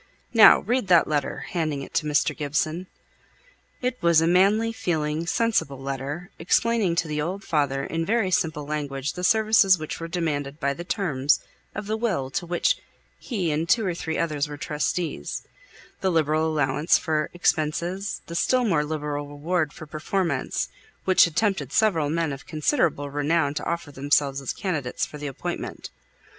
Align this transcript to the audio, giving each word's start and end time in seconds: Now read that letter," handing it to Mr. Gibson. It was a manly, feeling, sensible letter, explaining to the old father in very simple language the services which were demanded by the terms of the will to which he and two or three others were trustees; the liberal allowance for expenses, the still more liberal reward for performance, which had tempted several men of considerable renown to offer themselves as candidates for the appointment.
Now 0.33 0.61
read 0.61 0.87
that 0.87 1.07
letter," 1.07 1.45
handing 1.51 1.83
it 1.83 1.93
to 1.93 2.07
Mr. 2.07 2.35
Gibson. 2.35 2.87
It 3.83 4.01
was 4.01 4.19
a 4.19 4.25
manly, 4.25 4.73
feeling, 4.73 5.27
sensible 5.27 5.79
letter, 5.79 6.31
explaining 6.39 6.95
to 6.95 7.07
the 7.07 7.21
old 7.21 7.43
father 7.43 7.83
in 7.83 8.03
very 8.03 8.31
simple 8.31 8.65
language 8.65 9.13
the 9.13 9.23
services 9.23 9.77
which 9.77 9.99
were 9.99 10.07
demanded 10.07 10.59
by 10.59 10.73
the 10.73 10.83
terms 10.83 11.39
of 11.75 11.85
the 11.85 11.97
will 11.97 12.31
to 12.31 12.47
which 12.47 12.77
he 13.19 13.51
and 13.51 13.69
two 13.69 13.85
or 13.85 13.93
three 13.93 14.17
others 14.17 14.47
were 14.47 14.57
trustees; 14.57 15.43
the 15.99 16.09
liberal 16.09 16.47
allowance 16.51 16.97
for 16.97 17.29
expenses, 17.31 18.21
the 18.25 18.33
still 18.33 18.65
more 18.65 18.83
liberal 18.83 19.27
reward 19.27 19.71
for 19.71 19.85
performance, 19.85 20.67
which 21.05 21.25
had 21.25 21.35
tempted 21.35 21.71
several 21.71 22.09
men 22.09 22.33
of 22.33 22.47
considerable 22.47 23.11
renown 23.11 23.53
to 23.53 23.63
offer 23.65 23.91
themselves 23.91 24.41
as 24.41 24.51
candidates 24.51 25.05
for 25.05 25.19
the 25.19 25.27
appointment. 25.27 25.91